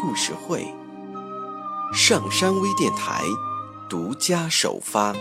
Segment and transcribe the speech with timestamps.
[0.00, 0.66] 故事会，
[1.92, 3.22] 上山微电台
[3.86, 5.14] 独家首发。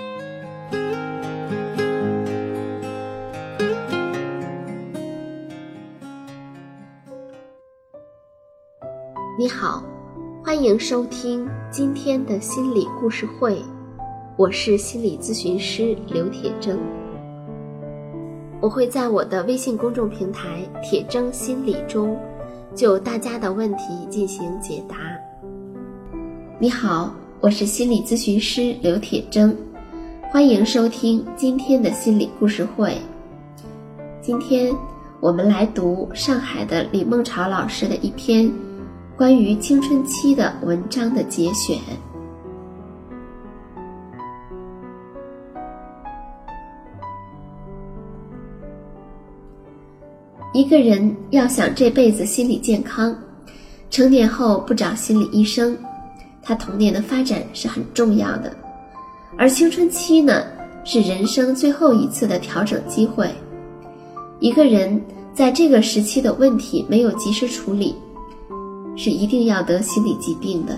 [9.37, 9.83] 你好，
[10.45, 13.61] 欢迎收听今天的心理故事会，
[14.37, 16.77] 我是心理咨询师刘铁铮。
[18.61, 22.17] 我会在我的微信公众平台“铁铮心理”中，
[22.75, 24.95] 就大家的问题进行解答。
[26.59, 29.53] 你好，我是心理咨询师刘铁铮，
[30.31, 32.97] 欢迎收听今天的心理故事会。
[34.21, 34.73] 今天
[35.19, 38.51] 我们来读上海的李梦潮老师的一篇
[39.17, 41.77] 关于青春期的文章的节选。
[50.59, 53.17] 一个人要想这辈子心理健康，
[53.89, 55.73] 成年后不找心理医生，
[56.43, 58.53] 他童年的发展是很重要的，
[59.37, 60.43] 而青春期呢，
[60.83, 63.29] 是人生最后一次的调整机会。
[64.41, 65.01] 一个人
[65.33, 67.95] 在这个时期的问题没有及时处理，
[68.97, 70.77] 是一定要得心理疾病的。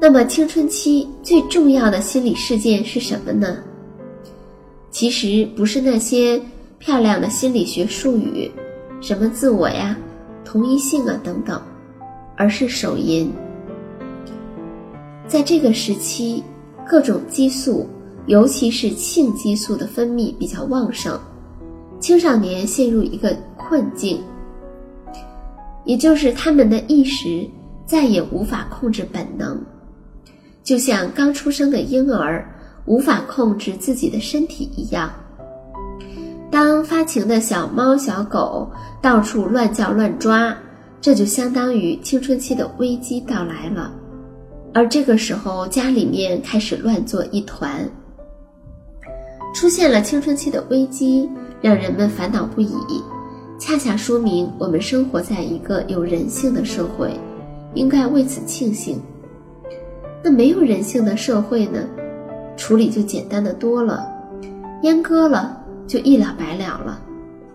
[0.00, 3.58] 那么，青春期最重要的心理事件是什么呢？
[4.90, 6.40] 其实不是那些。
[6.84, 8.50] 漂亮的心理学术语，
[9.00, 9.96] 什么自我呀、
[10.44, 11.62] 同一性啊等等，
[12.36, 13.32] 而是手淫。
[15.28, 16.42] 在这个时期，
[16.84, 17.86] 各种激素，
[18.26, 21.16] 尤其是性激素的分泌比较旺盛，
[22.00, 24.20] 青少年陷入一个困境，
[25.84, 27.48] 也就是他们的意识
[27.86, 29.56] 再也无法控制本能，
[30.64, 32.44] 就像刚出生的婴儿
[32.86, 35.08] 无法控制自己的身体一样。
[36.52, 38.70] 当发情的小猫小狗
[39.00, 40.54] 到处乱叫乱抓，
[41.00, 43.90] 这就相当于青春期的危机到来了。
[44.74, 47.88] 而这个时候，家里面开始乱作一团，
[49.54, 51.26] 出现了青春期的危机，
[51.62, 52.76] 让人们烦恼不已。
[53.58, 57.18] 恰恰说明我们生活在一个有人性的社会，
[57.72, 59.00] 应该为此庆幸。
[60.22, 61.80] 那没有人性的社会呢？
[62.58, 64.06] 处理就简单的多了，
[64.82, 65.60] 阉割了。
[65.86, 67.00] 就一了百了了，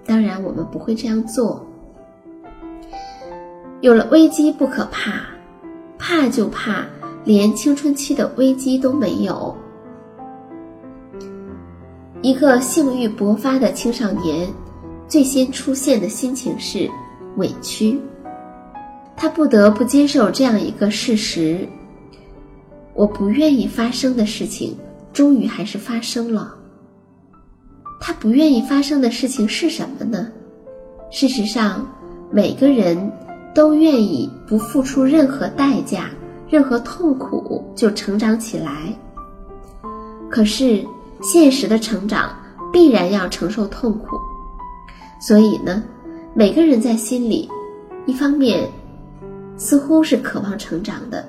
[0.06, 1.66] 当然我们不会这样做。
[3.82, 5.22] 有了危机不可怕，
[5.98, 6.86] 怕就怕
[7.24, 9.56] 连青春期的危机都没有。
[12.24, 14.50] 一个性欲勃发的青少年，
[15.08, 16.90] 最先出现的心情是
[17.38, 18.02] 委屈，
[19.16, 21.68] 他不得不接受这样一个事实：
[22.96, 24.76] 我不愿意发生的事情，
[25.14, 26.56] 终于还是发生了。
[28.00, 30.28] 他不愿意发生的事情是什么呢？
[31.12, 31.85] 事实上，
[32.31, 33.12] 每个人
[33.53, 36.09] 都愿意不付出任何代价、
[36.50, 38.94] 任何痛苦就成长起来。
[40.30, 40.85] 可是，
[41.22, 42.35] 现实的成长
[42.72, 44.18] 必然要承受痛苦，
[45.19, 45.84] 所以呢，
[46.34, 47.50] 每个人在心里，
[48.06, 48.69] 一方面
[49.56, 51.28] 似乎是渴望成长的，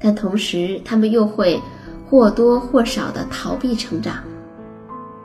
[0.00, 1.60] 但同时他们又会
[2.08, 4.16] 或多或少的逃避成长。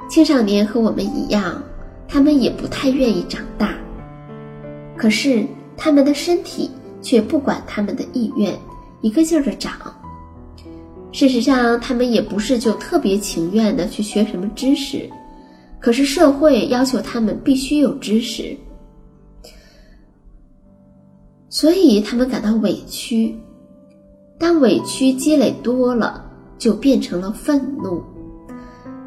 [0.08, 1.62] 青少年和我们一样，
[2.08, 3.76] 他们也不太愿意长大，
[4.96, 5.46] 可是
[5.76, 6.70] 他们的身体
[7.02, 8.58] 却不管他们的意愿，
[9.02, 9.74] 一个劲儿的长。
[11.12, 15.10] 事实上，他们也不是就特别情愿的去学什么知识，
[15.80, 18.56] 可是社会要求他们必须有知识，
[21.50, 23.36] 所以他们感到委屈。
[24.38, 26.24] 当委屈积累多了，
[26.58, 28.04] 就变成了愤怒。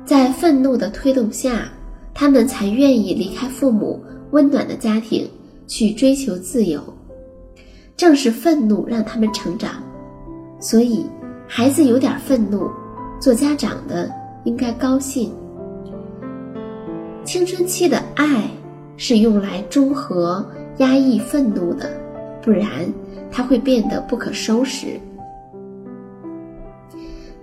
[0.09, 1.69] 在愤怒的推动下，
[2.15, 5.29] 他们才愿意离开父母温暖的家庭，
[5.67, 6.83] 去追求自由。
[7.95, 9.83] 正是愤怒让他们成长，
[10.59, 11.05] 所以
[11.47, 12.71] 孩子有点愤怒，
[13.21, 14.11] 做家长的
[14.45, 15.31] 应该高兴。
[17.23, 18.49] 青春期的爱
[18.97, 20.43] 是用来中和
[20.79, 21.91] 压抑愤怒的，
[22.41, 22.67] 不然
[23.31, 24.99] 它会变得不可收拾。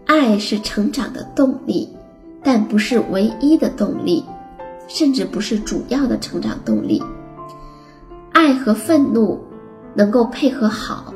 [0.08, 1.95] 爱是成长的动力。
[2.46, 4.24] 但不是唯一的动力，
[4.88, 7.04] 甚至不是主要的成长动力。
[8.32, 9.44] 爱和愤怒
[9.96, 11.12] 能够配合好，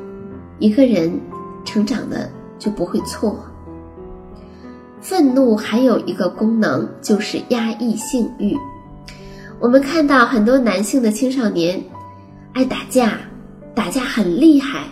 [0.58, 1.20] 一个人
[1.64, 2.28] 成长的
[2.58, 3.38] 就不会错。
[5.00, 8.56] 愤怒还有一个功能，就是压抑性欲。
[9.60, 11.80] 我们看到很多男性的青少年
[12.54, 13.18] 爱打架，
[13.72, 14.88] 打架很厉害，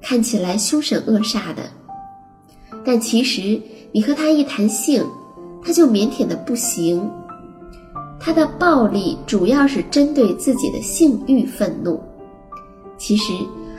[0.00, 1.64] 看起来凶神恶煞的，
[2.84, 5.04] 但其实你和他一谈性，
[5.64, 7.10] 他就腼腆的不行。
[8.18, 12.00] 他的暴力主要是针对自己的性欲愤怒。
[12.96, 13.32] 其实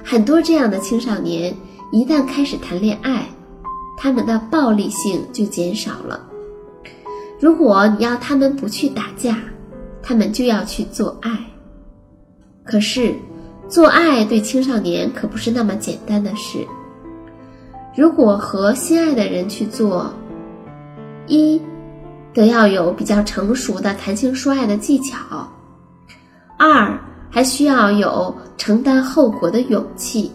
[0.04, 1.56] 很多这样的青少年
[1.92, 3.26] 一旦开始谈恋爱，
[3.98, 6.20] 他们的暴力性就减少了。
[7.40, 9.38] 如果你要他们不去打架，
[10.02, 11.32] 他们就要去做爱。
[12.66, 13.14] 可是，
[13.70, 16.66] 做爱对青少年可不是那么简单的事。
[17.96, 20.12] 如果和心爱的人去做，
[21.28, 21.62] 一，
[22.34, 25.18] 得要有比较成熟的谈情说爱的技巧；
[26.58, 27.00] 二，
[27.30, 30.32] 还需要有承担后果的勇气；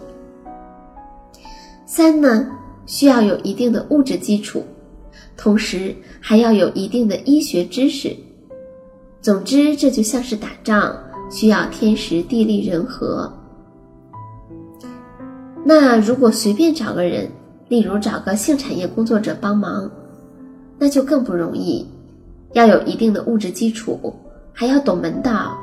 [1.85, 2.47] 三呢？
[2.85, 4.65] 需要有一定的物质基础，
[5.37, 8.15] 同时还要有一定的医学知识。
[9.21, 10.97] 总之，这就像是打仗，
[11.29, 13.31] 需要天时地利人和。
[15.63, 17.29] 那如果随便找个人，
[17.67, 19.91] 例如找个性产业工作者帮忙，
[20.79, 21.85] 那就更不容易，
[22.53, 23.99] 要有一定的物质基础，
[24.53, 25.57] 还要懂门道，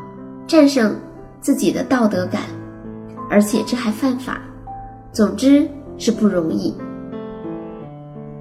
[0.46, 0.94] 战胜
[1.40, 2.42] 自己的道德感，
[3.30, 4.40] 而且这还犯法。
[5.12, 5.66] 总之
[5.96, 6.74] 是不容易。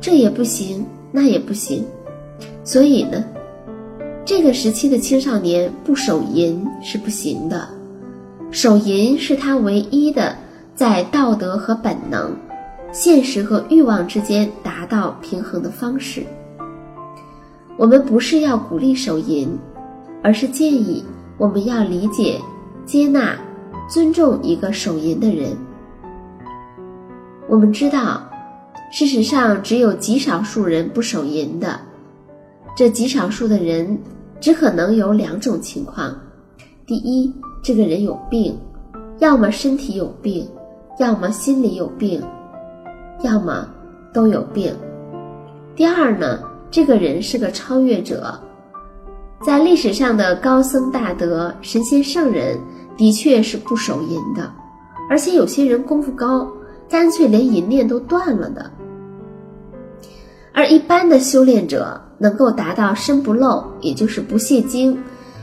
[0.01, 1.85] 这也不行，那也不行，
[2.65, 3.23] 所以呢，
[4.25, 7.67] 这个时期的青少年不守淫是不行的，
[8.51, 10.35] 守淫是他唯一的
[10.75, 12.35] 在道德和本能、
[12.91, 16.21] 现实和欲望之间达到平衡的方式。
[17.77, 19.57] 我们不是要鼓励手淫，
[20.23, 21.03] 而是建议
[21.37, 22.39] 我们要理解、
[22.85, 23.35] 接纳、
[23.89, 25.55] 尊重一个手淫的人。
[27.47, 28.21] 我们知道。
[28.91, 31.81] 事实上，只有极少数人不手淫的。
[32.77, 33.97] 这极少数的人，
[34.39, 36.15] 只可能有两种情况：
[36.85, 38.57] 第一，这个人有病，
[39.19, 40.47] 要么身体有病，
[40.97, 42.23] 要么心理有病，
[43.21, 43.67] 要么
[44.13, 44.71] 都有病；
[45.75, 46.39] 第二呢，
[46.75, 48.37] 这个人是个超越者，
[49.41, 52.59] 在历史上的高僧大德、神仙圣人，
[52.97, 54.51] 的确是不守淫的，
[55.09, 56.45] 而且有些人功夫高，
[56.89, 58.69] 干脆连淫念都断了的。
[60.53, 65.01] 而一般的修炼者能够达到身不漏，也就是不泄精，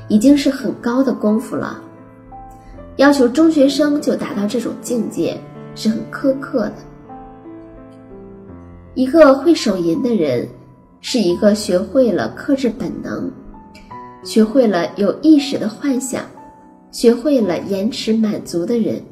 [0.09, 1.81] 已经是很高的功夫了。
[2.97, 5.41] 要求中学生就达到这种境界
[5.75, 6.75] 是很苛刻的。
[8.93, 10.47] 一个会手淫的人，
[11.03, 13.31] 是一个学会了克制本能，
[14.25, 16.25] 学会了有意识的幻想，
[16.91, 19.03] 学会了延迟满足的人。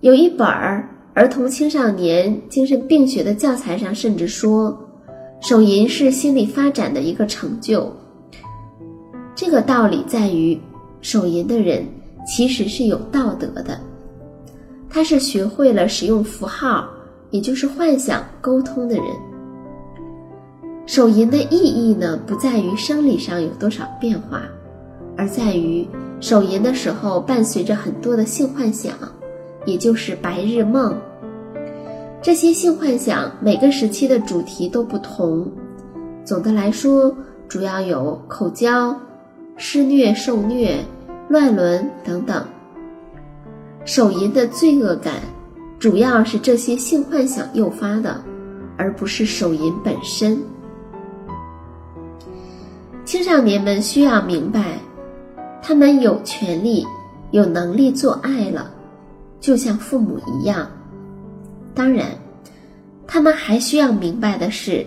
[0.00, 0.88] 有一本儿。
[1.12, 4.78] 儿童青少年精神病学的教材上甚至说，
[5.42, 7.92] 手淫是心理发展的一个成就。
[9.34, 10.58] 这个道理在于，
[11.02, 11.84] 手淫的人
[12.24, 13.78] 其实是有道德的，
[14.88, 16.88] 他是学会了使用符号，
[17.30, 19.06] 也就是幻想沟通的人。
[20.92, 24.42] 手淫的意义呢，不在于生理上有多少变化，
[25.16, 25.86] 而在于
[26.20, 28.92] 手淫的时候伴随着很多的性幻想。
[29.66, 30.98] 也就是白日梦。
[32.20, 35.48] 这些性幻想每个时期的主题都不同，
[36.24, 37.16] 总的来说，
[37.46, 38.98] 主要有口交、
[39.56, 40.84] 施虐受虐、
[41.28, 42.44] 乱伦等等。
[43.84, 45.20] 手淫的罪恶感，
[45.78, 48.20] 主要是这些性幻想诱发的，
[48.76, 50.36] 而不是手淫本身。
[53.10, 54.78] 青少年们需要明白，
[55.60, 56.86] 他们有权利、
[57.32, 58.70] 有能力做爱了。
[59.40, 60.70] 就像父母一样，
[61.74, 62.10] 当然，
[63.08, 64.86] 他们还需要明白的是，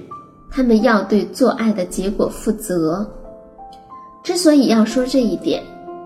[0.50, 3.06] 他们要对做爱的结果负责。
[4.24, 5.62] 之所以要说这一点，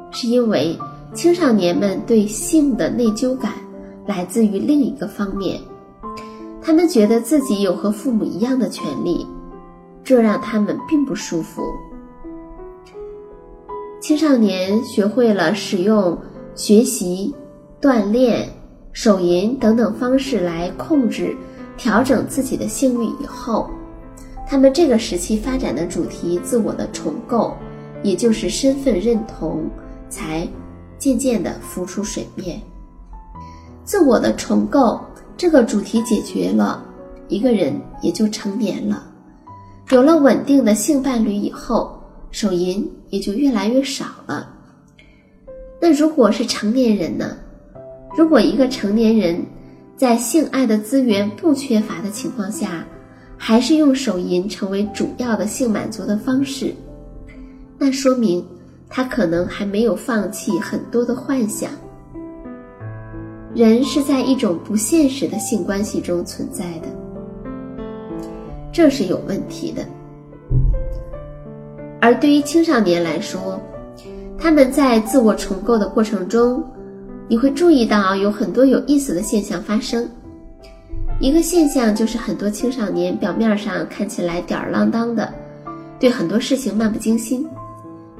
[0.09, 0.75] 是因为
[1.13, 3.53] 青少年们对性的内疚感
[4.07, 5.61] 来自于另一个方面，
[6.63, 9.23] 他们觉得自己有和父母一样的权利，
[10.03, 11.61] 这让他们并不舒服。
[13.99, 16.17] 青少年学会了使用
[16.55, 17.33] 学习。
[17.79, 18.49] 锻炼、
[18.91, 21.37] 手淫等等方式来控制、
[21.77, 23.69] 调整自己的性欲以后，
[24.47, 27.55] 他们这个时期发展的主题自我的重构，
[28.01, 29.69] 也就是身份认同，
[30.09, 30.47] 才
[30.97, 32.59] 渐渐的浮出水面。
[33.83, 34.99] 自我的重构
[35.37, 36.83] 这个主题解决了，
[37.27, 39.05] 一个人也就成年了，
[39.91, 41.95] 有了稳定的性伴侣以后，
[42.31, 44.53] 手淫也就越来越少了。
[45.79, 47.37] 那如果是成年人呢？
[48.17, 49.39] 如果一个成年人
[49.95, 52.85] 在性爱的资源不缺乏的情况下，
[53.37, 56.73] 还是用手淫成为主要的性满足的方式，
[57.77, 58.43] 那说明
[58.89, 61.69] 他可能还没有放弃很多的幻想。
[63.53, 66.87] 人是在一种不现实的性关系中存在的，
[68.71, 69.85] 这是有问题的。
[71.99, 73.59] 而对于青少年来说，
[74.37, 76.63] 他们在自我重构的过程中，
[77.27, 80.07] 你会注意到有很多有意思的现象发生。
[81.19, 85.33] 一个现象就是很多青少年表面上看起来吊儿郎当的，
[85.99, 87.47] 对很多事情漫不经心，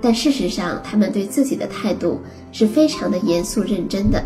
[0.02, 2.20] 但事实上他们对自己的态度
[2.52, 4.24] 是非常的严肃认真的。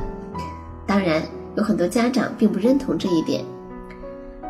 [0.88, 1.22] 当然，
[1.56, 3.44] 有很多家长并不认同这一点。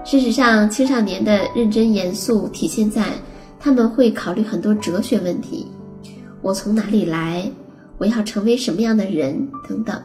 [0.03, 3.05] 事实上，青少年的认真严肃体现在
[3.63, 5.67] 他们会考虑很多哲学问题：
[6.41, 7.49] 我从哪里来？
[7.99, 9.47] 我要成为什么样的人？
[9.69, 10.01] 等等。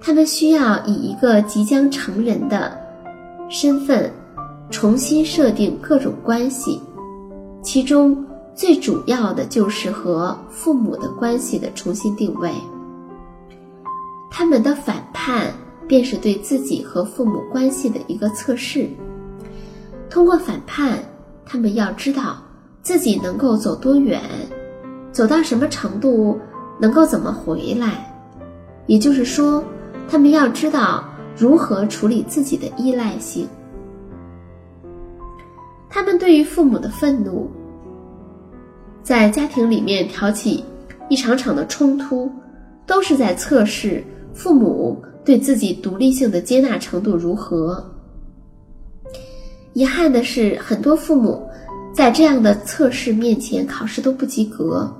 [0.00, 2.76] 他们需要以一个即将成人的
[3.48, 4.10] 身份
[4.70, 6.80] 重新设定各种关系，
[7.62, 12.50] 其中最主要的就是和父母的关系的重新定位。
[14.28, 15.52] 他们的反叛
[15.86, 18.88] 便是对自己和父母关系的一个测试。
[20.08, 20.98] 通过反叛，
[21.52, 22.36] 他们要知道
[22.80, 24.22] 自己能够走多远，
[25.10, 26.38] 走到什么程度，
[26.78, 28.06] 能够怎么回来。
[28.86, 29.64] 也就是说，
[30.08, 31.02] 他们要知道
[31.36, 33.48] 如何处理自己的依赖性。
[35.88, 37.50] 他们对于父母的愤怒，
[39.02, 40.64] 在家庭里面挑起
[41.08, 42.30] 一场场的冲突，
[42.86, 44.04] 都是在测试。
[44.32, 47.84] 父母对自己独立性的接纳程度如何？
[49.72, 51.46] 遗憾的是，很多父母
[51.92, 54.92] 在这样的测试面前考试都不及格。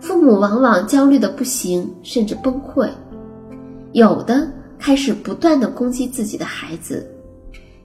[0.00, 2.88] 父母往往焦虑的不行，甚至崩溃。
[3.92, 7.08] 有的开始不断的攻击自己的孩子，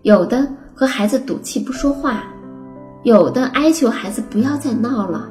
[0.01, 2.23] 有的和孩子赌气不说话，
[3.03, 5.29] 有的哀求孩子不要再闹了，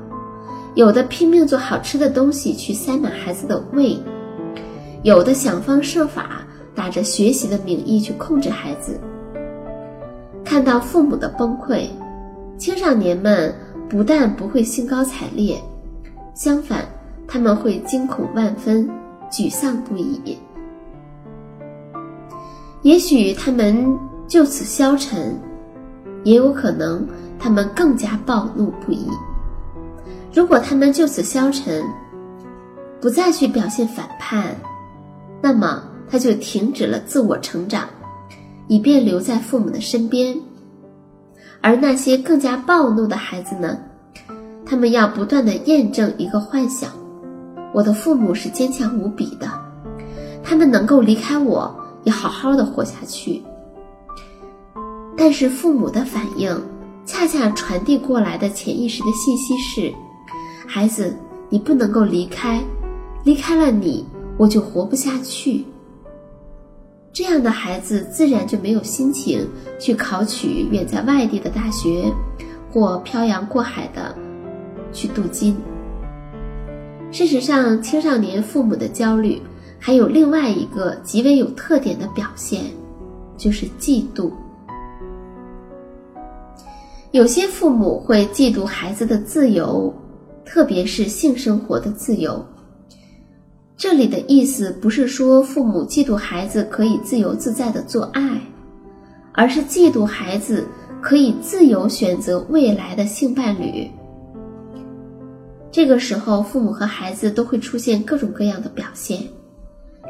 [0.76, 3.98] 有的拼命做好吃的东西去塞满孩子的胃。
[5.02, 9.00] 有的想方设法打着学习的名义去控制孩子。
[10.56, 11.86] 看到父母的崩溃，
[12.56, 13.54] 青少年们
[13.90, 15.62] 不但不会兴高采烈，
[16.32, 16.82] 相反，
[17.28, 18.88] 他们会惊恐万分、
[19.30, 20.38] 沮丧不已。
[22.80, 23.86] 也许他们
[24.26, 25.38] 就此消沉，
[26.24, 27.06] 也有可能
[27.38, 29.06] 他们更加暴怒不已。
[30.32, 31.84] 如果他们就此消沉，
[32.98, 34.56] 不再去表现反叛。
[35.42, 37.86] 那么他就停止了自我成长，
[38.68, 40.34] 以便留在父母的身边。
[41.60, 43.78] 而那些更加暴怒的孩子呢？
[44.64, 46.90] 他们要不断的验证一个幻想：
[47.72, 49.48] 我的父母是坚强无比的，
[50.42, 53.42] 他们能够离开我也好好的活下去。
[55.16, 56.60] 但是父母的反应，
[57.04, 59.92] 恰恰传递过来的潜意识的信息是：
[60.66, 61.16] 孩子，
[61.48, 62.62] 你不能够离开，
[63.24, 64.06] 离开了你。
[64.38, 65.64] 我就活不下去。
[67.16, 69.48] 这样的孩子自然就没有心情
[69.80, 72.12] 去考取远在外地的大学，
[72.70, 74.14] 或漂洋过海的
[74.92, 75.56] 去镀金。
[77.10, 79.40] 事实上，青少年父母的焦虑
[79.78, 82.64] 还有另外一个极为有特点的表现，
[83.38, 84.30] 就是嫉妒。
[87.12, 89.90] 有些父母会嫉妒孩子的自由，
[90.44, 92.44] 特别是性生活的自由。
[93.78, 98.40] 这里的意思不是说父母嫉妒孩子可以自由自在的做爱，
[99.34, 100.66] 而是嫉妒孩子
[101.02, 103.86] 可以自由选择未来的性伴侣。
[105.70, 109.20] 这个时候，父母和孩子都会出现各种各样的表现，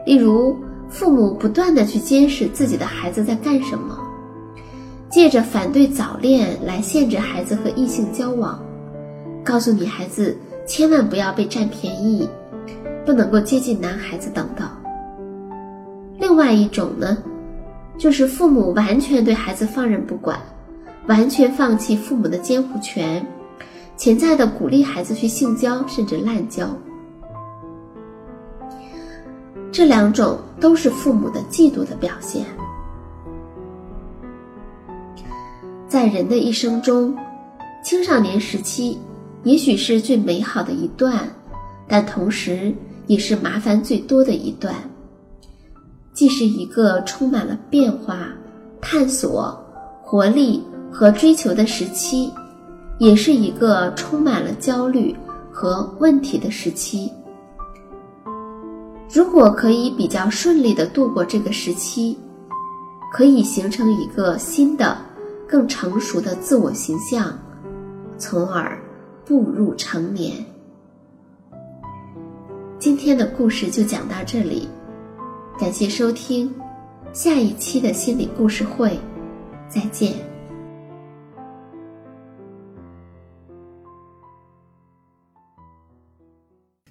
[0.07, 0.57] 例如
[0.89, 3.99] 父母不断的去监视自己的孩子在干什么，
[5.11, 8.65] 借着反对早恋来限制孩子和异性交往，
[9.43, 10.37] 告诉你孩子
[10.69, 12.29] 千万不要被占便宜。
[13.07, 14.69] 不能够接近男孩子等等。
[16.19, 17.17] 另外一种呢，
[17.97, 20.39] 就是父母完全对孩子放任不管，
[21.07, 23.25] 完全放弃父母的监护权，
[23.97, 26.69] 潜在的鼓励孩子去性交甚至滥交。
[29.71, 32.45] 这两种都是父母的嫉妒的表现。
[35.87, 37.17] 在人的一生中，
[37.85, 38.99] 青少年时期
[39.45, 41.29] 也许是最美好的一段，
[41.87, 42.75] 但同时。
[43.07, 44.75] 也是麻烦最多的一段，
[46.13, 48.29] 既是一个充满了变化、
[48.81, 49.59] 探索、
[50.03, 52.33] 活力和追求的时期，
[52.99, 55.15] 也是一个充满了焦虑
[55.53, 57.11] 和问题的时期。
[59.13, 62.19] 如果可以比较顺利的度过这个时期，
[63.13, 64.99] 可以形成一个新的、
[65.49, 67.33] 更成熟的自我形象，
[68.19, 68.79] 从而
[69.25, 70.45] 步入成年。
[72.87, 74.69] 今天的故事就讲到这里，
[75.59, 76.55] 感谢收听，
[77.13, 78.97] 下一期的心理故事会，
[79.69, 80.15] 再见。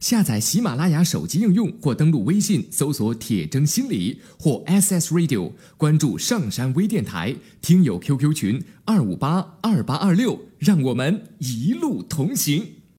[0.01, 12.65] 下载喜马拉雅手机应用或登录微信搜索“铁铮心理”或 SS Radio，关注上山微电台，听友 QQ 群二五八二八二六，让我们一路同行。